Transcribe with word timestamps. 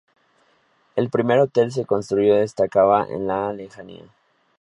El 0.95 1.11
primer 1.11 1.37
hotel 1.37 1.65
que 1.67 1.73
se 1.75 1.85
construyó 1.85 2.33
destacaba 2.33 3.05
en 3.07 3.27
la 3.27 3.53
lejanía. 3.53 4.05